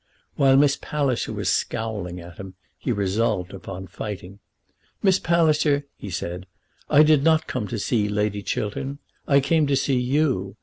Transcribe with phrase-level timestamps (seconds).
[0.33, 4.39] While Miss Palliser was scowling at him he resolved upon fighting.
[5.03, 6.47] "Miss Palliser," he said,
[6.89, 10.55] "I did not come to see Lady Chiltern; I came to see you.